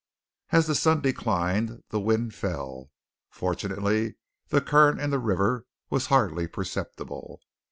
As 0.49 0.65
the 0.65 0.73
sun 0.73 1.01
declined, 1.01 1.83
the 1.89 1.99
wind 1.99 2.33
fell. 2.33 2.89
Fortunately 3.29 4.15
the 4.47 4.59
current 4.59 4.99
in 4.99 5.11
the 5.11 5.19
river 5.19 5.67
was 5.91 6.07
hardly 6.07 6.47
perceptible. 6.47 7.39